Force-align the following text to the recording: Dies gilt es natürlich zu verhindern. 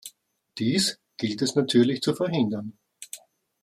Dies 0.57 0.97
gilt 1.17 1.43
es 1.43 1.53
natürlich 1.53 2.01
zu 2.01 2.15
verhindern. 2.15 2.75